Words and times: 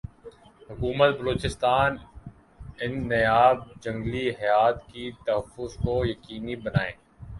حکومت 0.69 1.11
بلوچستان 1.19 1.91
ان 2.81 2.91
نایاب 3.09 3.57
جنگلی 3.83 4.25
حیات 4.41 4.77
کی 4.91 5.05
تحفظ 5.25 5.71
کو 5.83 5.93
یقینی 6.05 6.55
بنائے 6.63 6.93